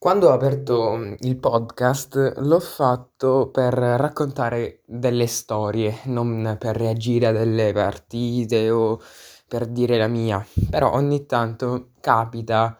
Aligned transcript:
Quando 0.00 0.28
ho 0.30 0.32
aperto 0.32 0.96
mm, 0.96 1.14
il 1.18 1.36
podcast 1.36 2.36
l'ho 2.38 2.58
fatto 2.58 3.50
per 3.52 3.74
raccontare 3.74 4.80
delle 4.86 5.26
storie, 5.26 5.98
non 6.04 6.56
per 6.58 6.74
reagire 6.74 7.26
a 7.26 7.32
delle 7.32 7.70
partite 7.74 8.70
o 8.70 8.98
per 9.46 9.66
dire 9.66 9.98
la 9.98 10.06
mia. 10.06 10.42
Però 10.70 10.90
ogni 10.94 11.26
tanto 11.26 11.90
capita 12.00 12.78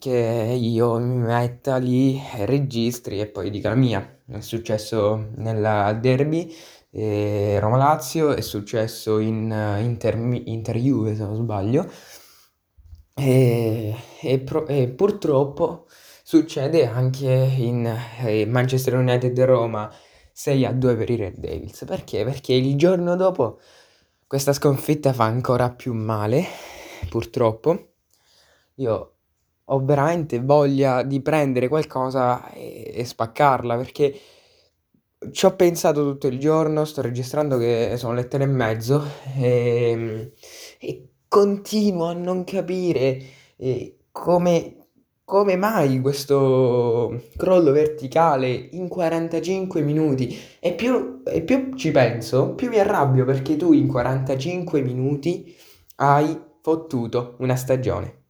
che 0.00 0.56
io 0.58 0.98
mi 0.98 1.14
metta 1.18 1.76
lì, 1.76 2.20
registri 2.44 3.20
e 3.20 3.28
poi 3.28 3.48
dica 3.48 3.68
la 3.68 3.76
mia. 3.76 4.18
È 4.26 4.40
successo 4.40 5.28
nella 5.36 5.92
derby 5.92 6.52
eh, 6.90 7.58
Roma-Lazio, 7.60 8.32
è 8.34 8.40
successo 8.40 9.20
in 9.20 9.48
uh, 9.48 9.80
Inter, 9.80 10.16
Inter 10.16 10.76
se 10.76 11.22
non 11.22 11.36
sbaglio. 11.36 11.88
E, 13.14 13.94
e, 14.20 14.38
pro- 14.40 14.66
e 14.66 14.88
purtroppo 14.88 15.86
Succede 16.32 16.86
anche 16.86 17.28
in 17.30 17.84
eh, 18.24 18.46
Manchester 18.46 18.94
United 18.94 19.38
Roma 19.42 19.92
6 20.32 20.64
a 20.64 20.72
2 20.72 20.96
per 20.96 21.10
i 21.10 21.16
Red 21.16 21.36
Devils. 21.36 21.84
Perché? 21.84 22.24
Perché 22.24 22.54
il 22.54 22.74
giorno 22.74 23.16
dopo 23.16 23.60
questa 24.26 24.54
sconfitta 24.54 25.12
fa 25.12 25.24
ancora 25.24 25.68
più 25.68 25.92
male, 25.92 26.46
purtroppo. 27.10 27.96
Io 28.76 29.16
ho 29.62 29.84
veramente 29.84 30.40
voglia 30.40 31.02
di 31.02 31.20
prendere 31.20 31.68
qualcosa 31.68 32.50
e, 32.52 32.90
e 32.94 33.04
spaccarla 33.04 33.76
perché 33.76 34.18
ci 35.32 35.44
ho 35.44 35.54
pensato 35.54 36.02
tutto 36.02 36.28
il 36.28 36.38
giorno, 36.38 36.86
sto 36.86 37.02
registrando 37.02 37.58
che 37.58 37.96
sono 37.98 38.14
le 38.14 38.26
tre 38.28 38.44
e 38.44 38.46
mezzo 38.46 39.04
e, 39.36 40.32
e 40.78 41.08
continuo 41.28 42.06
a 42.06 42.14
non 42.14 42.44
capire 42.44 43.22
eh, 43.56 43.98
come 44.10 44.81
come 45.32 45.56
mai 45.56 45.98
questo 46.02 47.22
crollo 47.38 47.72
verticale 47.72 48.50
in 48.50 48.86
45 48.86 49.80
minuti? 49.80 50.38
E 50.60 50.74
più, 50.74 51.22
e 51.24 51.40
più 51.40 51.74
ci 51.74 51.90
penso, 51.90 52.50
più 52.54 52.68
mi 52.68 52.78
arrabbio 52.78 53.24
perché 53.24 53.56
tu 53.56 53.72
in 53.72 53.86
45 53.86 54.82
minuti 54.82 55.56
hai 55.96 56.38
fottuto 56.60 57.36
una 57.38 57.56
stagione. 57.56 58.21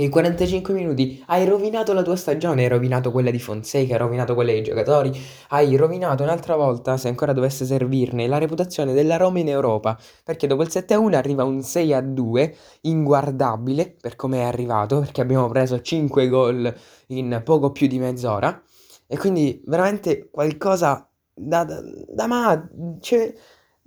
In 0.00 0.10
45 0.10 0.74
minuti 0.74 1.20
hai 1.26 1.44
rovinato 1.44 1.92
la 1.92 2.02
tua 2.02 2.14
stagione, 2.14 2.62
hai 2.62 2.68
rovinato 2.68 3.10
quella 3.10 3.32
di 3.32 3.40
Fonseca, 3.40 3.94
hai 3.94 3.98
rovinato 3.98 4.34
quella 4.34 4.52
dei 4.52 4.62
giocatori, 4.62 5.10
hai 5.48 5.74
rovinato 5.74 6.22
un'altra 6.22 6.54
volta, 6.54 6.96
se 6.96 7.08
ancora 7.08 7.32
dovesse 7.32 7.64
servirne, 7.64 8.28
la 8.28 8.38
reputazione 8.38 8.92
della 8.92 9.16
Roma 9.16 9.40
in 9.40 9.48
Europa, 9.48 9.98
perché 10.22 10.46
dopo 10.46 10.62
il 10.62 10.68
7-1 10.70 11.14
arriva 11.14 11.42
un 11.42 11.58
6-2 11.58 12.54
inguardabile 12.82 13.96
per 14.00 14.14
come 14.14 14.38
è 14.38 14.44
arrivato, 14.44 15.00
perché 15.00 15.20
abbiamo 15.20 15.48
preso 15.48 15.80
5 15.80 16.28
gol 16.28 16.72
in 17.08 17.40
poco 17.44 17.72
più 17.72 17.88
di 17.88 17.98
mezz'ora, 17.98 18.62
e 19.04 19.18
quindi 19.18 19.60
veramente 19.66 20.28
qualcosa 20.30 21.10
da, 21.34 21.64
da, 21.64 21.80
da 22.08 22.26
ma... 22.28 22.70
Cioè, 23.00 23.34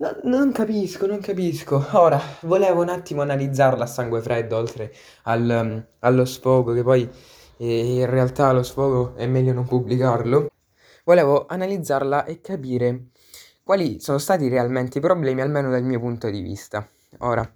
No, 0.02 0.18
non 0.24 0.52
capisco, 0.52 1.06
non 1.06 1.20
capisco. 1.20 1.86
Ora, 1.92 2.20
volevo 2.42 2.82
un 2.82 2.90
attimo 2.90 3.22
analizzarla 3.22 3.84
a 3.84 3.88
sangue 3.88 4.20
freddo, 4.22 4.58
oltre 4.58 4.92
al, 5.24 5.48
um, 5.48 5.86
allo 6.00 6.26
sfogo, 6.26 6.74
che 6.74 6.82
poi 6.82 7.08
eh, 7.58 8.00
in 8.00 8.10
realtà 8.10 8.52
lo 8.52 8.64
sfogo 8.64 9.14
è 9.16 9.28
meglio 9.28 9.54
non 9.54 9.68
pubblicarlo. 9.68 10.50
Volevo 11.04 11.46
analizzarla 11.46 12.26
e 12.26 12.42
capire 12.42 13.10
quali 13.64 14.00
sono 14.00 14.18
stati 14.18 14.48
realmente 14.48 14.98
i 14.98 15.02
problemi, 15.02 15.42
almeno 15.42 15.70
dal 15.70 15.84
mio 15.84 16.00
punto 16.00 16.32
di 16.32 16.42
vista. 16.42 16.88
Ora, 17.20 17.48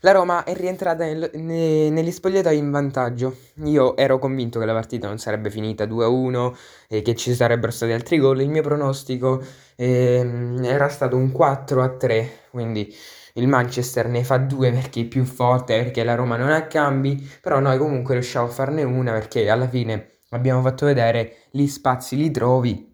la 0.00 0.12
Roma 0.12 0.44
è 0.44 0.54
rientrata 0.54 1.04
nel, 1.04 1.30
ne, 1.34 1.90
negli 1.90 2.10
spogliatoi 2.10 2.56
in 2.56 2.70
vantaggio. 2.70 3.36
Io 3.64 3.96
ero 3.96 4.18
convinto 4.18 4.58
che 4.58 4.66
la 4.66 4.72
partita 4.72 5.08
non 5.08 5.18
sarebbe 5.18 5.50
finita 5.50 5.84
2-1 5.84 6.54
e 6.88 7.02
che 7.02 7.14
ci 7.14 7.34
sarebbero 7.34 7.72
stati 7.72 7.92
altri 7.92 8.18
gol. 8.18 8.40
Il 8.40 8.48
mio 8.48 8.62
pronostico 8.62 9.42
eh, 9.76 10.58
era 10.62 10.88
stato 10.88 11.16
un 11.16 11.30
4-3, 11.30 12.28
quindi 12.50 12.94
il 13.34 13.46
Manchester 13.46 14.08
ne 14.08 14.24
fa 14.24 14.38
due 14.38 14.72
perché 14.72 15.02
è 15.02 15.04
più 15.04 15.24
forte, 15.24 15.76
perché 15.82 16.02
la 16.04 16.14
Roma 16.14 16.36
non 16.36 16.50
ha 16.50 16.66
cambi, 16.66 17.28
però 17.40 17.60
noi 17.60 17.78
comunque 17.78 18.14
riusciamo 18.14 18.46
a 18.46 18.50
farne 18.50 18.82
una 18.82 19.12
perché 19.12 19.48
alla 19.48 19.68
fine 19.68 20.18
abbiamo 20.30 20.62
fatto 20.62 20.86
vedere 20.86 21.36
gli 21.50 21.66
spazi 21.66 22.16
li 22.16 22.30
trovi 22.30 22.88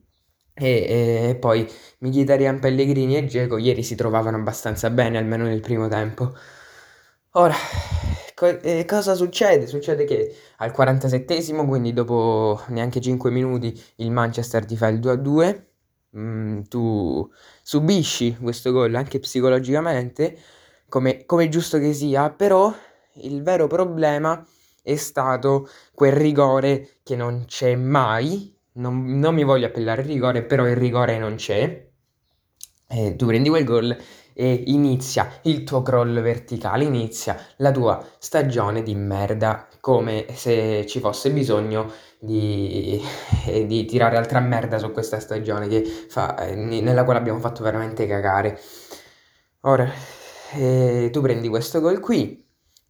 e, 0.59 1.29
e 1.31 1.37
poi 1.37 1.69
Mkhitaryan, 1.99 2.59
Pellegrini 2.61 3.17
e 3.17 3.27
Geco 3.27 3.59
ieri 3.59 3.83
si 3.83 3.95
trovavano 3.95 4.37
abbastanza 4.39 4.89
bene, 4.91 5.19
almeno 5.19 5.45
nel 5.45 5.61
primo 5.61 5.89
tempo. 5.89 6.33
Ora, 7.39 7.55
co- 8.35 8.61
eh, 8.63 8.85
cosa 8.87 9.15
succede? 9.15 9.67
Succede 9.67 10.05
che 10.05 10.35
al 10.59 10.73
47esimo, 10.73 11.67
quindi 11.67 11.93
dopo 11.93 12.63
neanche 12.69 13.01
5 13.01 13.31
minuti, 13.31 13.79
il 13.97 14.11
Manchester 14.11 14.65
ti 14.65 14.75
fa 14.77 14.89
il 14.89 14.99
2-2. 15.01 15.73
Mm, 16.17 16.63
tu 16.63 17.31
subisci 17.63 18.37
questo 18.41 18.73
gol 18.73 18.95
anche 18.95 19.19
psicologicamente, 19.19 20.39
come, 20.89 21.27
come 21.27 21.49
giusto 21.51 21.79
che 21.79 21.93
sia, 21.93 22.31
però 22.31 22.75
il 23.17 23.43
vero 23.43 23.67
problema 23.67 24.43
è 24.83 24.97
stato 24.97 25.69
quel 25.95 26.13
rigore 26.13 27.01
che 27.03 27.17
non 27.17 27.45
c'è 27.47 27.75
mai. 27.77 28.55
Non, 28.75 29.19
non 29.19 29.35
mi 29.35 29.45
voglio 29.45 29.67
appellare 29.67 30.01
il 30.03 30.09
rigore, 30.09 30.43
però 30.43 30.67
il 30.67 30.77
rigore 30.77 31.19
non 31.19 31.35
c'è. 31.35 31.87
E 32.89 33.17
tu 33.17 33.27
prendi 33.27 33.49
quel 33.49 33.65
gol 33.65 33.97
e 34.39 34.65
inizia 34.67 35.31
il 35.43 35.65
tuo 35.65 35.81
crawl 35.81 36.21
verticale, 36.21 36.85
inizia 36.85 37.39
la 37.57 37.73
tua 37.73 38.07
stagione 38.19 38.83
di 38.83 38.95
merda, 38.95 39.67
come 39.81 40.27
se 40.35 40.85
ci 40.87 41.01
fosse 41.01 41.31
bisogno 41.31 41.91
di, 42.19 43.01
eh, 43.47 43.67
di 43.67 43.87
tirare 43.87 44.19
altra 44.19 44.41
merda 44.41 44.77
su 44.77 44.93
questa 44.93 45.21
stagione 45.21 45.83
fa, 46.09 46.37
eh, 46.49 46.55
nella 46.55 47.05
quale 47.05 47.19
abbiamo 47.19 47.41
fatto 47.41 47.63
veramente 47.63 48.07
cagare. 48.07 48.61
Ora, 49.61 49.91
eh, 50.55 51.09
tu 51.11 51.21
prendi 51.23 51.49
questo 51.49 51.81
gol 51.81 51.99
qui, 52.01 52.46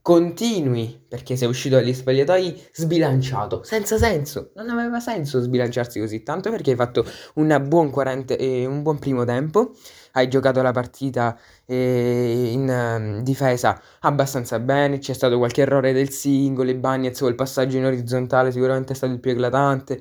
continui 0.07 1.05
perché 1.09 1.35
sei 1.35 1.49
uscito 1.49 1.75
dagli 1.75 1.93
spogliatoi 1.93 2.69
sbilanciato, 2.73 3.65
senza 3.65 3.99
senso. 3.99 4.53
Non 4.55 4.71
aveva 4.71 5.01
senso 5.01 5.41
sbilanciarsi 5.41 5.99
così 5.99 6.23
tanto 6.23 6.49
perché 6.49 6.71
hai 6.71 6.77
fatto 6.77 7.05
buon 7.35 7.91
40, 7.91 8.37
eh, 8.37 8.67
un 8.67 8.83
buon 8.85 9.01
primo 9.01 9.25
tempo 9.25 9.73
hai 10.13 10.29
giocato 10.29 10.63
la 10.63 10.71
partita 10.71 11.37
eh, 11.65 12.51
in 12.53 12.69
um, 12.69 13.23
difesa 13.25 13.83
abbastanza 14.03 14.61
bene, 14.61 14.99
c'è 14.99 15.13
stato 15.13 15.39
qualche 15.39 15.63
errore 15.63 15.93
del 15.93 16.11
singolo, 16.11 16.73
Bagnez 16.77 17.19
quel 17.19 17.35
passaggio 17.35 17.77
in 17.77 17.87
orizzontale 17.87 18.53
sicuramente 18.53 18.93
è 18.93 18.97
stato 18.97 19.13
il 19.13 19.19
più 19.19 19.33
eclatante. 19.33 20.01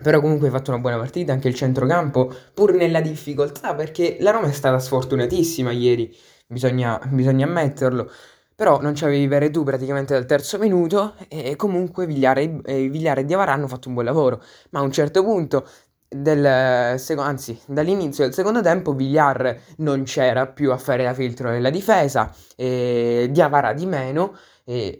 Però 0.00 0.20
comunque 0.20 0.46
hai 0.46 0.52
fatto 0.52 0.70
una 0.70 0.80
buona 0.80 0.96
partita, 0.96 1.32
anche 1.32 1.48
il 1.48 1.54
centrocampo, 1.54 2.32
pur 2.54 2.72
nella 2.72 3.00
difficoltà, 3.00 3.74
perché 3.74 4.16
la 4.20 4.30
Roma 4.30 4.46
è 4.48 4.52
stata 4.52 4.78
sfortunatissima 4.78 5.72
ieri, 5.72 6.14
bisogna, 6.48 6.98
bisogna 7.10 7.46
ammetterlo. 7.46 8.10
Però 8.54 8.80
non 8.80 8.92
c'avevi 8.94 9.28
Veretù 9.28 9.62
praticamente 9.62 10.14
dal 10.14 10.26
terzo 10.26 10.58
minuto 10.58 11.14
e 11.28 11.54
comunque 11.54 12.06
Vigliare, 12.06 12.60
eh, 12.64 12.88
Vigliare 12.88 13.20
e 13.20 13.24
Diavara 13.24 13.52
hanno 13.52 13.68
fatto 13.68 13.86
un 13.86 13.94
buon 13.94 14.06
lavoro. 14.06 14.42
Ma 14.70 14.80
a 14.80 14.82
un 14.82 14.90
certo 14.90 15.22
punto 15.22 15.64
del 16.08 16.44
anzi, 16.46 17.60
dall'inizio 17.66 18.24
del 18.24 18.32
secondo 18.34 18.62
tempo 18.62 18.94
Villar 18.94 19.56
non 19.78 20.04
c'era 20.04 20.46
più 20.48 20.72
a 20.72 20.78
fare 20.78 21.04
la 21.04 21.14
filtro 21.14 21.50
nella 21.50 21.70
difesa, 21.70 22.34
e 22.56 23.28
Diavara 23.30 23.74
di 23.74 23.86
meno, 23.86 24.34
e 24.64 24.98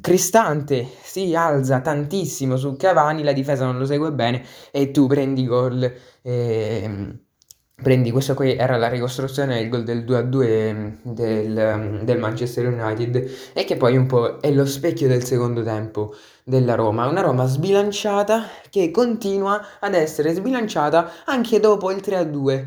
Cristante 0.00 0.86
si 1.02 1.34
alza 1.34 1.80
tantissimo 1.80 2.56
su 2.56 2.76
Cavani, 2.76 3.22
la 3.22 3.32
difesa 3.32 3.64
non 3.64 3.78
lo 3.78 3.86
segue 3.86 4.12
bene 4.12 4.44
e 4.70 4.90
tu 4.90 5.06
prendi 5.06 5.46
gol. 5.46 5.92
E, 6.22 7.18
prendi 7.82 8.10
questo 8.10 8.34
qui 8.34 8.56
era 8.56 8.76
la 8.78 8.88
ricostruzione 8.88 9.56
del 9.58 9.68
gol 9.68 9.84
del 9.84 10.04
2-2 10.04 10.98
del, 11.02 12.00
del 12.02 12.18
Manchester 12.18 12.66
United 12.66 13.30
e 13.52 13.64
che 13.64 13.76
poi 13.76 13.96
un 13.96 14.06
po' 14.06 14.40
è 14.40 14.50
lo 14.50 14.64
specchio 14.64 15.08
del 15.08 15.24
secondo 15.24 15.62
tempo 15.62 16.14
della 16.42 16.74
Roma, 16.74 17.06
una 17.06 17.20
Roma 17.20 17.46
sbilanciata 17.46 18.44
che 18.70 18.90
continua 18.90 19.78
ad 19.78 19.94
essere 19.94 20.32
sbilanciata 20.32 21.24
anche 21.26 21.60
dopo 21.60 21.90
il 21.90 21.98
3-2 21.98 22.66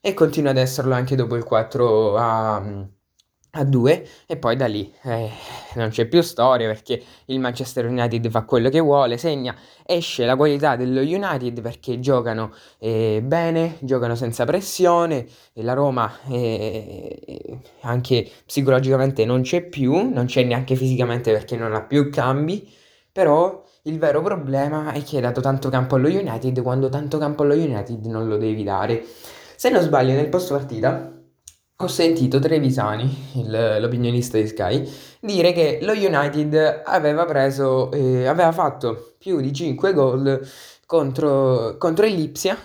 e 0.00 0.14
continua 0.14 0.50
ad 0.50 0.56
esserlo 0.58 0.94
anche 0.94 1.16
dopo 1.16 1.34
il 1.34 1.44
4 1.44 2.16
a 2.16 2.88
a 3.52 3.64
2 3.64 4.06
e 4.26 4.36
poi 4.36 4.56
da 4.56 4.66
lì 4.66 4.92
eh, 5.02 5.30
non 5.74 5.88
c'è 5.88 6.06
più 6.06 6.20
storia 6.20 6.66
perché 6.66 7.02
il 7.26 7.40
Manchester 7.40 7.86
United 7.86 8.28
fa 8.28 8.42
quello 8.42 8.68
che 8.68 8.80
vuole, 8.80 9.16
segna, 9.16 9.54
esce 9.84 10.24
la 10.26 10.36
qualità 10.36 10.76
dello 10.76 11.00
United 11.00 11.60
perché 11.60 11.98
giocano 12.00 12.52
eh, 12.78 13.20
bene, 13.24 13.76
giocano 13.80 14.14
senza 14.14 14.44
pressione 14.44 15.26
la 15.54 15.72
Roma 15.72 16.12
eh, 16.28 17.60
anche 17.80 18.30
psicologicamente 18.44 19.24
non 19.24 19.42
c'è 19.42 19.62
più, 19.62 20.10
non 20.12 20.26
c'è 20.26 20.44
neanche 20.44 20.74
fisicamente 20.76 21.32
perché 21.32 21.56
non 21.56 21.74
ha 21.74 21.82
più 21.82 22.10
cambi, 22.10 22.68
però 23.10 23.64
il 23.82 23.98
vero 23.98 24.20
problema 24.22 24.92
è 24.92 25.02
che 25.02 25.16
hai 25.16 25.22
dato 25.22 25.40
tanto 25.40 25.70
campo 25.70 25.94
allo 25.94 26.08
United 26.08 26.60
quando 26.62 26.88
tanto 26.88 27.16
campo 27.18 27.42
allo 27.42 27.54
United 27.54 28.04
non 28.06 28.28
lo 28.28 28.36
devi 28.36 28.62
dare. 28.62 29.04
Se 29.56 29.70
non 29.70 29.80
sbaglio 29.82 30.12
nel 30.12 30.28
post 30.28 30.52
partita 30.52 31.17
ho 31.80 31.86
sentito 31.86 32.40
Trevisani, 32.40 33.30
il- 33.34 33.76
l'opinionista 33.80 34.36
di 34.36 34.48
Sky, 34.48 34.90
dire 35.20 35.52
che 35.52 35.78
lo 35.82 35.92
United 35.92 36.82
aveva 36.84 37.24
preso, 37.24 37.92
eh, 37.92 38.26
aveva 38.26 38.50
fatto 38.50 39.14
più 39.16 39.40
di 39.40 39.52
5 39.52 39.92
gol 39.92 40.40
contro, 40.86 41.76
contro 41.78 42.04
il 42.06 42.14
Lipsia 42.14 42.56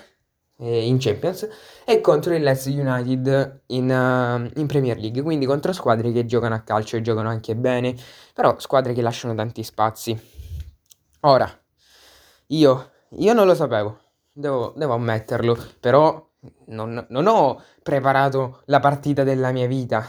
eh, 0.58 0.86
in 0.86 0.98
Champions 0.98 1.48
e 1.84 2.00
contro 2.00 2.34
il 2.34 2.42
Leeds 2.42 2.66
United 2.66 3.60
in, 3.66 3.88
uh, 3.88 4.58
in 4.58 4.66
Premier 4.66 4.98
League, 4.98 5.22
quindi 5.22 5.46
contro 5.46 5.72
squadre 5.72 6.10
che 6.10 6.26
giocano 6.26 6.54
a 6.56 6.60
calcio 6.60 6.96
e 6.96 7.00
giocano 7.02 7.28
anche 7.28 7.54
bene, 7.54 7.94
però 8.32 8.58
squadre 8.58 8.94
che 8.94 9.02
lasciano 9.02 9.34
tanti 9.34 9.62
spazi. 9.62 10.18
Ora, 11.20 11.48
io, 12.48 12.90
io 13.10 13.32
non 13.32 13.46
lo 13.46 13.54
sapevo, 13.54 13.98
devo, 14.32 14.72
devo 14.76 14.94
ammetterlo, 14.94 15.56
però 15.80 16.32
non, 16.66 17.06
non 17.08 17.26
ho 17.26 17.62
preparato 17.82 18.62
la 18.66 18.80
partita 18.80 19.22
della 19.22 19.50
mia 19.50 19.66
vita. 19.66 20.04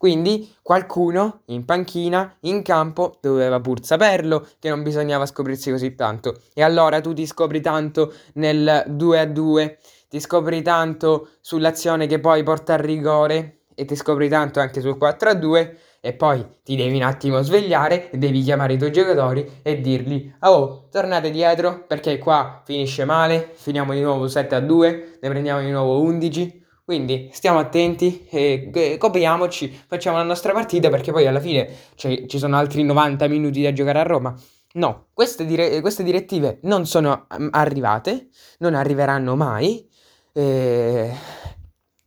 Quindi 0.00 0.56
qualcuno 0.62 1.42
in 1.46 1.66
panchina, 1.66 2.36
in 2.40 2.62
campo, 2.62 3.18
doveva 3.20 3.60
pur 3.60 3.84
saperlo 3.84 4.48
che 4.58 4.70
non 4.70 4.82
bisognava 4.82 5.26
scoprirsi 5.26 5.70
così 5.70 5.94
tanto. 5.94 6.40
E 6.54 6.62
allora 6.62 7.02
tu 7.02 7.12
ti 7.12 7.26
scopri 7.26 7.60
tanto 7.60 8.14
nel 8.34 8.84
2 8.86 9.18
a 9.18 9.26
2, 9.26 9.78
ti 10.08 10.18
scopri 10.18 10.62
tanto 10.62 11.28
sull'azione 11.42 12.06
che 12.06 12.18
poi 12.18 12.42
porta 12.42 12.72
al 12.72 12.78
rigore 12.78 13.64
e 13.74 13.84
ti 13.84 13.94
scopri 13.94 14.28
tanto 14.30 14.58
anche 14.58 14.80
sul 14.80 14.96
4 14.96 15.28
a 15.28 15.34
2 15.34 15.78
e 16.00 16.12
poi 16.14 16.44
ti 16.62 16.76
devi 16.76 16.96
un 16.96 17.02
attimo 17.02 17.42
svegliare 17.42 18.10
e 18.10 18.18
devi 18.18 18.42
chiamare 18.42 18.72
i 18.72 18.78
tuoi 18.78 18.90
giocatori 18.90 19.60
e 19.62 19.80
dirgli 19.80 20.32
oh 20.40 20.88
tornate 20.90 21.30
dietro 21.30 21.84
perché 21.86 22.18
qua 22.18 22.62
finisce 22.64 23.04
male 23.04 23.50
finiamo 23.54 23.92
di 23.92 24.00
nuovo 24.00 24.26
7 24.26 24.54
a 24.54 24.60
2 24.60 25.18
ne 25.20 25.28
prendiamo 25.28 25.60
di 25.60 25.70
nuovo 25.70 26.00
11 26.00 26.60
quindi 26.90 27.30
stiamo 27.32 27.60
attenti 27.60 28.26
e, 28.28 28.96
copriamoci 28.98 29.84
facciamo 29.86 30.16
la 30.16 30.24
nostra 30.24 30.52
partita 30.52 30.88
perché 30.88 31.12
poi 31.12 31.24
alla 31.24 31.38
fine 31.38 31.70
cioè, 31.94 32.26
ci 32.26 32.36
sono 32.36 32.56
altri 32.56 32.82
90 32.82 33.28
minuti 33.28 33.62
da 33.62 33.72
giocare 33.72 34.00
a 34.00 34.02
Roma. 34.02 34.34
No 34.72 35.06
queste, 35.12 35.46
dire- 35.46 35.80
queste 35.82 36.02
direttive 36.02 36.58
non 36.62 36.86
sono 36.86 37.28
mm, 37.40 37.46
arrivate 37.52 38.30
non 38.58 38.74
arriveranno 38.74 39.36
mai. 39.36 39.88
E 40.32 41.12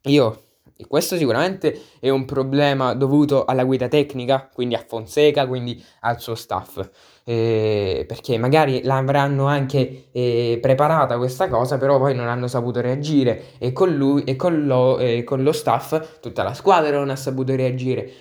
io 0.01 0.43
questo 0.87 1.15
sicuramente 1.17 1.79
è 1.99 2.09
un 2.09 2.25
problema 2.25 2.93
dovuto 2.93 3.45
alla 3.45 3.63
guida 3.63 3.87
tecnica, 3.87 4.49
quindi 4.53 4.75
a 4.75 4.83
Fonseca, 4.85 5.47
quindi 5.47 5.83
al 6.01 6.19
suo 6.19 6.35
staff. 6.35 6.89
Eh, 7.25 8.03
perché 8.07 8.37
magari 8.37 8.83
l'avranno 8.83 9.45
anche 9.45 10.09
eh, 10.11 10.57
preparata 10.61 11.17
questa 11.17 11.47
cosa, 11.47 11.77
però 11.77 11.97
poi 11.97 12.13
non 12.15 12.27
hanno 12.27 12.47
saputo 12.47 12.81
reagire 12.81 13.53
e 13.59 13.71
con 13.71 13.95
lui 13.95 14.23
e 14.25 14.35
con 14.35 14.65
lo, 14.65 14.99
eh, 14.99 15.23
con 15.23 15.41
lo 15.41 15.53
staff 15.53 16.19
tutta 16.19 16.43
la 16.43 16.53
squadra 16.53 16.97
non 16.97 17.09
ha 17.09 17.15
saputo 17.15 17.55
reagire. 17.55 18.11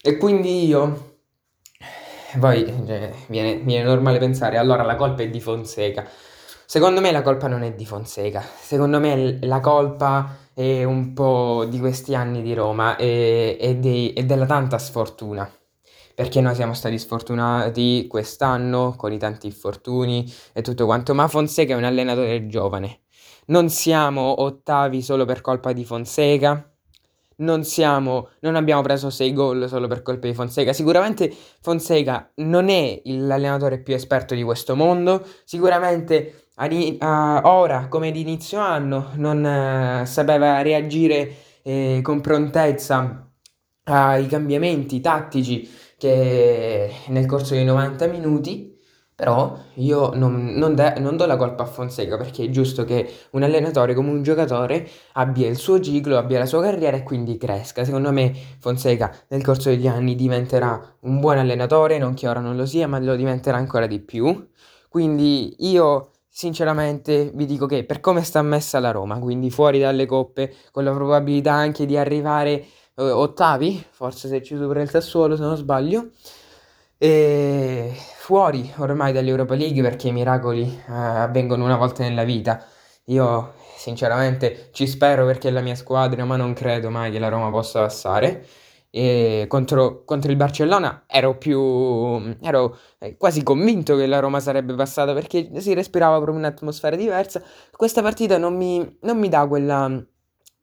E 0.00 0.16
quindi 0.18 0.66
io 0.66 1.12
poi 2.38 2.64
cioè, 2.86 3.10
viene, 3.28 3.56
viene 3.56 3.84
normale 3.84 4.18
pensare, 4.18 4.56
allora 4.56 4.82
la 4.82 4.96
colpa 4.96 5.22
è 5.22 5.28
di 5.28 5.40
Fonseca. 5.40 6.06
Secondo 6.66 7.00
me 7.00 7.12
la 7.12 7.22
colpa 7.22 7.46
non 7.46 7.62
è 7.62 7.72
di 7.74 7.84
Fonseca, 7.84 8.40
secondo 8.40 8.98
me 8.98 9.38
la 9.42 9.60
colpa 9.60 10.36
è 10.54 10.82
un 10.84 11.12
po' 11.12 11.66
di 11.68 11.78
questi 11.78 12.14
anni 12.14 12.42
di 12.42 12.54
Roma 12.54 12.96
e, 12.96 13.56
e, 13.60 13.76
dei, 13.76 14.12
e 14.12 14.24
della 14.24 14.46
tanta 14.46 14.78
sfortuna. 14.78 15.48
Perché 16.14 16.40
noi 16.40 16.54
siamo 16.54 16.74
stati 16.74 16.98
sfortunati 16.98 18.06
quest'anno 18.08 18.94
con 18.96 19.12
i 19.12 19.18
tanti 19.18 19.46
infortuni 19.46 20.32
e 20.52 20.62
tutto 20.62 20.86
quanto, 20.86 21.12
ma 21.12 21.28
Fonseca 21.28 21.74
è 21.74 21.76
un 21.76 21.84
allenatore 21.84 22.46
giovane. 22.46 23.00
Non 23.46 23.68
siamo 23.68 24.42
ottavi 24.42 25.02
solo 25.02 25.24
per 25.24 25.40
colpa 25.42 25.72
di 25.72 25.84
Fonseca, 25.84 26.73
non 27.36 27.64
siamo, 27.64 28.28
non 28.40 28.56
abbiamo 28.56 28.82
preso 28.82 29.10
6 29.10 29.32
gol 29.32 29.68
solo 29.68 29.86
per 29.86 30.02
colpa 30.02 30.26
di 30.26 30.34
Fonseca. 30.34 30.72
Sicuramente 30.72 31.32
Fonseca 31.60 32.30
non 32.36 32.68
è 32.68 33.00
l'allenatore 33.04 33.78
più 33.78 33.94
esperto 33.94 34.34
di 34.34 34.42
questo 34.42 34.76
mondo, 34.76 35.26
sicuramente 35.44 36.48
ora, 36.56 37.88
come 37.88 38.12
di 38.12 38.20
inizio 38.20 38.58
anno, 38.60 39.10
non 39.14 39.38
uh, 40.02 40.06
sapeva 40.06 40.62
reagire 40.62 41.34
eh, 41.62 42.00
con 42.02 42.20
prontezza 42.20 43.28
ai 43.84 44.26
cambiamenti 44.26 45.00
tattici 45.00 45.68
che 45.98 46.90
nel 47.08 47.26
corso 47.26 47.54
dei 47.54 47.64
90 47.64 48.06
minuti. 48.06 48.73
Però 49.16 49.56
io 49.74 50.12
non, 50.14 50.54
non, 50.54 50.74
de- 50.74 50.98
non, 50.98 51.16
do 51.16 51.24
la 51.26 51.36
colpa 51.36 51.62
a 51.62 51.66
Fonseca 51.66 52.16
perché 52.16 52.44
è 52.44 52.50
giusto 52.50 52.84
che 52.84 53.08
un 53.30 53.44
allenatore 53.44 53.94
come 53.94 54.10
un 54.10 54.24
giocatore 54.24 54.88
abbia 55.12 55.48
il 55.48 55.56
suo 55.56 55.78
ciclo, 55.80 56.18
abbia 56.18 56.40
la 56.40 56.46
sua 56.46 56.60
carriera 56.62 56.96
e 56.96 57.04
quindi 57.04 57.36
cresca. 57.36 57.84
Secondo 57.84 58.10
me 58.10 58.34
Fonseca 58.58 59.14
nel 59.28 59.44
corso 59.44 59.68
degli 59.68 59.86
anni 59.86 60.16
diventerà 60.16 60.96
un 61.00 61.20
buon 61.20 61.38
allenatore, 61.38 61.98
non 61.98 62.14
che 62.14 62.26
ora 62.26 62.40
non 62.40 62.56
lo 62.56 62.66
sia, 62.66 62.88
ma 62.88 62.98
lo 62.98 63.14
diventerà 63.14 63.56
ancora 63.56 63.86
di 63.86 64.00
più. 64.00 64.48
Quindi 64.88 65.54
io 65.60 66.10
sinceramente 66.28 67.30
vi 67.32 67.46
dico 67.46 67.66
che 67.66 67.84
per 67.84 68.00
come 68.00 68.24
sta 68.24 68.42
messa 68.42 68.80
la 68.80 68.90
Roma, 68.90 69.20
quindi 69.20 69.50
fuori 69.50 69.78
dalle 69.78 70.06
coppe, 70.06 70.52
con 70.72 70.82
la 70.82 70.92
probabilità 70.92 71.52
anche 71.52 71.86
di 71.86 71.96
arrivare 71.96 72.64
eh, 72.96 73.02
ottavi, 73.02 73.84
forse 73.90 74.26
se 74.26 74.42
ci 74.42 74.56
supera 74.56 74.80
il 74.82 74.90
Sassuolo 74.90 75.36
se 75.36 75.42
non 75.42 75.56
sbaglio, 75.56 76.10
e 77.04 77.92
fuori 78.16 78.72
ormai 78.78 79.12
dall'Europa 79.12 79.54
League 79.54 79.82
perché 79.82 80.08
i 80.08 80.12
miracoli 80.12 80.62
eh, 80.62 80.92
avvengono 80.92 81.62
una 81.62 81.76
volta 81.76 82.02
nella 82.02 82.24
vita. 82.24 82.64
Io 83.06 83.52
sinceramente 83.76 84.70
ci 84.72 84.86
spero 84.86 85.26
perché 85.26 85.48
è 85.48 85.50
la 85.50 85.60
mia 85.60 85.74
squadra, 85.74 86.24
ma 86.24 86.36
non 86.36 86.54
credo 86.54 86.88
mai 86.88 87.10
che 87.10 87.18
la 87.18 87.28
Roma 87.28 87.50
possa 87.50 87.80
passare 87.80 88.46
contro, 89.48 90.04
contro 90.04 90.30
il 90.30 90.36
Barcellona 90.36 91.02
ero 91.08 91.36
più 91.36 91.58
ero 92.40 92.78
eh, 93.00 93.16
quasi 93.16 93.42
convinto 93.42 93.96
che 93.96 94.06
la 94.06 94.20
Roma 94.20 94.38
sarebbe 94.38 94.74
passata 94.74 95.12
perché 95.12 95.50
si 95.60 95.74
respirava 95.74 96.14
proprio 96.16 96.38
un'atmosfera 96.38 96.96
diversa. 96.96 97.42
Questa 97.70 98.00
partita 98.02 98.38
non 98.38 98.56
mi, 98.56 98.98
non 99.02 99.18
mi 99.18 99.28
dà 99.28 99.46
quella, 99.46 100.02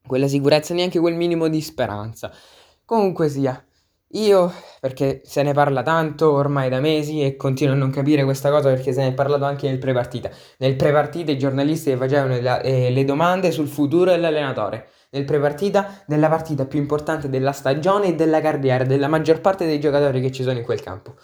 quella 0.08 0.28
sicurezza, 0.28 0.74
neanche 0.74 1.00
quel 1.00 1.16
minimo 1.16 1.48
di 1.50 1.62
speranza. 1.62 2.32
Comunque 2.86 3.30
sia, 3.30 3.64
io, 4.14 4.52
perché 4.80 5.22
se 5.24 5.44
ne 5.44 5.54
parla 5.54 5.84
tanto 5.84 6.32
ormai 6.32 6.70
da 6.70 6.80
mesi 6.80 7.22
e 7.22 7.36
continuo 7.36 7.74
a 7.74 7.78
non 7.78 7.92
capire 7.92 8.24
questa 8.24 8.50
cosa 8.50 8.70
perché 8.70 8.94
se 8.94 9.02
ne 9.02 9.08
è 9.10 9.14
parlato 9.14 9.46
anche 9.46 9.68
nel 9.68 9.78
pre-partita. 9.78 10.30
Nel 10.58 10.76
pre-partita 10.76 11.32
i 11.32 11.38
giornalisti 11.38 11.96
facevano 11.96 12.40
le, 12.40 12.62
eh, 12.64 12.90
le 12.92 13.06
domande 13.06 13.52
sul 13.52 13.68
futuro 13.68 14.12
dell'allenatore 14.12 14.88
nel 15.12 15.26
pre-partita 15.26 16.04
della 16.06 16.30
partita 16.30 16.66
più 16.66 16.80
importante 16.80 17.30
della 17.30 17.52
stagione 17.52 18.08
e 18.08 18.16
della 18.16 18.42
carriera 18.42 18.84
della 18.86 19.08
maggior 19.08 19.42
parte 19.42 19.66
dei 19.66 19.80
giocatori 19.80 20.22
che 20.22 20.32
ci 20.32 20.44
sono 20.44 20.58
in 20.58 20.64
quel 20.64 20.82
campo. 20.82 21.16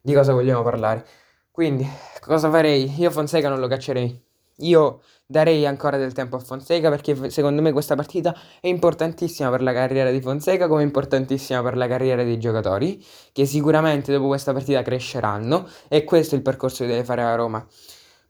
Di 0.00 0.12
cosa 0.14 0.32
vogliamo 0.32 0.62
parlare? 0.62 1.04
Quindi, 1.50 1.88
cosa 2.20 2.50
farei? 2.50 2.92
Io 3.00 3.10
Fonseca 3.10 3.48
non 3.48 3.60
lo 3.60 3.68
caccerei. 3.68 4.25
Io 4.60 5.02
darei 5.26 5.66
ancora 5.66 5.98
del 5.98 6.12
tempo 6.12 6.36
a 6.36 6.38
Fonseca 6.38 6.88
perché 6.88 7.30
secondo 7.30 7.60
me 7.60 7.72
questa 7.72 7.94
partita 7.94 8.34
è 8.60 8.68
importantissima 8.68 9.50
per 9.50 9.62
la 9.62 9.72
carriera 9.72 10.10
di 10.10 10.20
Fonseca 10.20 10.66
come 10.66 10.82
importantissima 10.82 11.62
per 11.62 11.76
la 11.76 11.86
carriera 11.86 12.22
dei 12.22 12.38
giocatori 12.38 13.04
che 13.32 13.44
sicuramente 13.44 14.12
dopo 14.12 14.28
questa 14.28 14.52
partita 14.52 14.82
cresceranno 14.82 15.68
e 15.88 16.04
questo 16.04 16.34
è 16.34 16.38
il 16.38 16.44
percorso 16.44 16.84
che 16.84 16.90
deve 16.90 17.04
fare 17.04 17.22
la 17.22 17.34
Roma. 17.34 17.66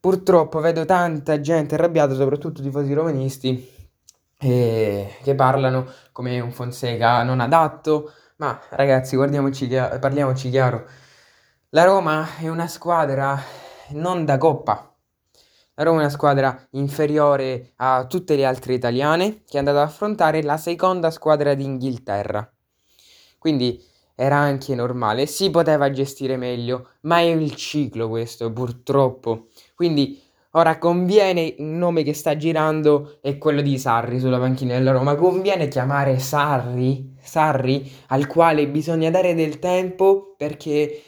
Purtroppo 0.00 0.60
vedo 0.60 0.84
tanta 0.84 1.40
gente 1.40 1.74
arrabbiata, 1.74 2.14
soprattutto 2.14 2.62
tifosi 2.62 2.92
romanisti, 2.92 3.74
eh, 4.38 5.16
che 5.22 5.34
parlano 5.34 5.86
come 6.12 6.38
un 6.40 6.52
Fonseca 6.52 7.22
non 7.22 7.40
adatto, 7.40 8.12
ma 8.36 8.60
ragazzi, 8.70 9.16
guardiamoci, 9.16 9.66
parliamoci 9.66 10.50
chiaro. 10.50 10.86
La 11.70 11.84
Roma 11.84 12.36
è 12.38 12.48
una 12.48 12.68
squadra 12.68 13.40
non 13.90 14.24
da 14.24 14.38
coppa. 14.38 14.95
La 15.78 15.84
Roma 15.84 15.98
è 15.98 16.00
una 16.00 16.10
squadra 16.10 16.66
inferiore 16.70 17.72
a 17.76 18.06
tutte 18.06 18.34
le 18.34 18.46
altre 18.46 18.72
italiane 18.72 19.42
che 19.46 19.56
è 19.56 19.58
andata 19.58 19.82
ad 19.82 19.88
affrontare 19.88 20.42
la 20.42 20.56
seconda 20.56 21.10
squadra 21.10 21.54
d'Inghilterra. 21.54 22.50
Quindi 23.38 23.84
era 24.14 24.36
anche 24.36 24.74
normale, 24.74 25.26
si 25.26 25.50
poteva 25.50 25.90
gestire 25.90 26.38
meglio, 26.38 26.92
ma 27.02 27.18
è 27.18 27.24
il 27.24 27.54
ciclo 27.54 28.08
questo, 28.08 28.50
purtroppo. 28.50 29.48
Quindi 29.74 30.24
Ora 30.56 30.78
conviene, 30.78 31.54
un 31.58 31.76
nome 31.76 32.02
che 32.02 32.14
sta 32.14 32.34
girando 32.34 33.18
è 33.20 33.36
quello 33.36 33.60
di 33.60 33.78
Sarri 33.78 34.18
sulla 34.18 34.38
panchina 34.38 34.72
della 34.72 34.92
Roma. 34.92 35.14
Conviene 35.14 35.68
chiamare 35.68 36.18
Sarri, 36.18 37.14
Sarri 37.20 37.86
al 38.06 38.26
quale 38.26 38.66
bisogna 38.66 39.10
dare 39.10 39.34
del 39.34 39.58
tempo 39.58 40.34
perché 40.34 41.02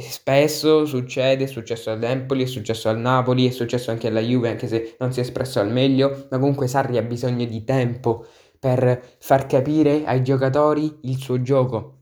spesso 0.00 0.84
succede, 0.84 1.44
è 1.44 1.46
successo 1.46 1.90
al 1.90 2.02
Empoli, 2.02 2.44
è 2.44 2.46
successo 2.46 2.88
al 2.88 2.98
Napoli, 2.98 3.46
è 3.46 3.50
successo 3.50 3.90
anche 3.90 4.08
alla 4.08 4.20
Juve, 4.20 4.50
anche 4.50 4.68
se 4.68 4.96
non 4.98 5.12
si 5.12 5.20
è 5.20 5.22
espresso 5.22 5.60
al 5.60 5.70
meglio, 5.70 6.26
ma 6.30 6.38
comunque 6.38 6.68
Sarri 6.68 6.98
ha 6.98 7.02
bisogno 7.02 7.44
di 7.44 7.64
tempo 7.64 8.26
per 8.58 9.16
far 9.18 9.46
capire 9.46 10.04
ai 10.06 10.22
giocatori 10.22 10.98
il 11.02 11.16
suo 11.18 11.42
gioco. 11.42 11.94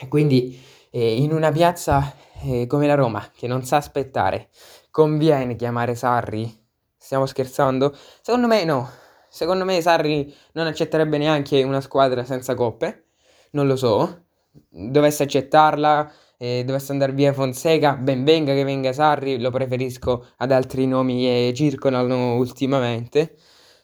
E 0.00 0.08
quindi 0.08 0.58
eh, 0.90 1.16
in 1.16 1.32
una 1.32 1.50
piazza 1.50 2.14
eh, 2.42 2.66
come 2.66 2.86
la 2.86 2.94
Roma, 2.94 3.30
che 3.34 3.46
non 3.46 3.64
sa 3.64 3.76
aspettare, 3.76 4.50
Conviene 4.90 5.54
chiamare 5.54 5.94
Sarri? 5.94 6.52
Stiamo 6.96 7.24
scherzando? 7.24 7.96
Secondo 8.20 8.48
me 8.48 8.64
no. 8.64 8.90
secondo 9.28 9.64
me 9.64 9.80
Sarri 9.80 10.34
non 10.54 10.66
accetterebbe 10.66 11.16
neanche 11.16 11.62
una 11.62 11.80
squadra 11.80 12.24
senza 12.24 12.54
coppe, 12.54 13.10
non 13.52 13.68
lo 13.68 13.76
so, 13.76 14.24
dovesse 14.68 15.22
accettarla 15.22 16.12
e 16.42 16.64
dovesse 16.64 16.92
andare 16.92 17.12
via 17.12 17.34
Fonseca, 17.34 17.96
ben 17.96 18.24
venga 18.24 18.54
che 18.54 18.64
venga 18.64 18.94
Sarri, 18.94 19.38
lo 19.38 19.50
preferisco 19.50 20.28
ad 20.38 20.52
altri 20.52 20.86
nomi 20.86 21.20
che 21.24 21.52
circolano 21.54 22.36
ultimamente, 22.36 23.36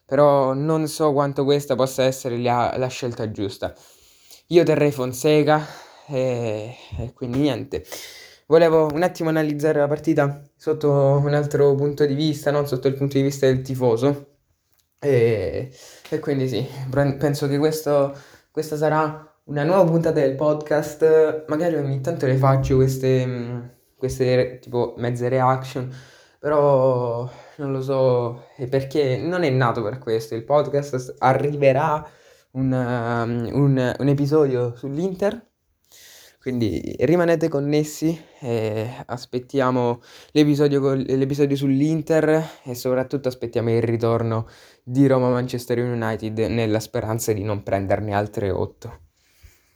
però 0.06 0.54
non 0.54 0.86
so 0.88 1.12
quanto 1.12 1.44
questa 1.44 1.74
possa 1.74 2.04
essere 2.04 2.38
la, 2.38 2.74
la 2.78 2.86
scelta 2.86 3.30
giusta. 3.30 3.74
Io 4.46 4.64
terrei 4.64 4.90
Fonseca 4.90 5.66
e, 6.06 6.74
e 6.98 7.12
quindi 7.12 7.40
niente. 7.40 7.84
Volevo 8.46 8.88
un 8.90 9.02
attimo 9.02 9.28
analizzare 9.28 9.80
la 9.80 9.88
partita 9.88 10.42
sotto 10.56 10.90
un 10.90 11.34
altro 11.34 11.74
punto 11.74 12.06
di 12.06 12.14
vista, 12.14 12.50
non 12.50 12.66
sotto 12.66 12.88
il 12.88 12.94
punto 12.94 13.18
di 13.18 13.22
vista 13.22 13.44
del 13.44 13.60
tifoso. 13.60 14.28
E, 14.98 15.70
e 16.08 16.18
quindi 16.20 16.48
sì, 16.48 16.66
penso 17.18 17.48
che 17.48 17.58
questo, 17.58 18.16
questa 18.50 18.78
sarà 18.78 19.35
una 19.46 19.64
nuova 19.64 19.84
puntata 19.84 20.20
del 20.20 20.34
podcast. 20.34 21.44
Magari 21.48 21.76
ogni 21.76 22.00
tanto 22.00 22.26
le 22.26 22.36
faccio 22.36 22.76
queste, 22.76 23.78
queste 23.96 24.58
tipo 24.60 24.94
mezze 24.98 25.28
reaction, 25.28 25.92
però 26.38 27.28
non 27.56 27.72
lo 27.72 27.82
so 27.82 28.44
perché 28.68 29.16
non 29.16 29.42
è 29.42 29.50
nato 29.50 29.82
per 29.82 29.98
questo. 29.98 30.34
Il 30.34 30.44
podcast 30.44 31.16
arriverà 31.18 32.06
un, 32.52 32.72
un, 32.72 33.94
un 33.98 34.08
episodio 34.08 34.74
sull'Inter 34.76 35.46
quindi 36.46 36.94
rimanete 37.00 37.48
connessi 37.48 38.16
e 38.38 38.88
aspettiamo 39.06 40.00
l'episodio, 40.30 40.94
l'episodio 40.94 41.56
sull'Inter 41.56 42.60
e 42.62 42.76
soprattutto 42.76 43.26
aspettiamo 43.26 43.70
il 43.74 43.82
ritorno 43.82 44.46
di 44.84 45.08
Roma-Manchester 45.08 45.80
United 45.80 46.38
nella 46.38 46.78
speranza 46.78 47.32
di 47.32 47.42
non 47.42 47.64
prenderne 47.64 48.14
altre 48.14 48.50
8. 48.50 49.05